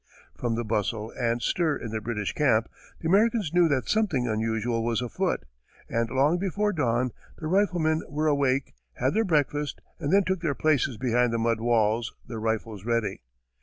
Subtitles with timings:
[0.35, 2.67] From the bustle and stir in the British camp,
[2.99, 5.45] the Americans knew that something unusual was afoot,
[5.87, 10.55] and long before dawn, the riflemen were awake, had their breakfast, and then took their
[10.55, 13.21] places behind the mud walls, their rifles ready.